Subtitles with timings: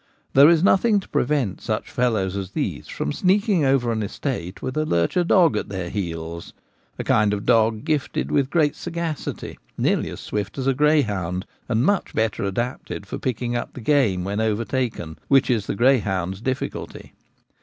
[0.33, 4.75] There is nothing to prevent such fellows as these from sneaking over an estate with
[4.75, 6.53] a lurcher dog at their heels—
[6.97, 11.85] a kind of dog gifted with great sagacity, nearly as swift as a greyhound, and
[11.85, 17.13] much better adapted for picking up the game when overtaken, which is the greyhound's difficulty.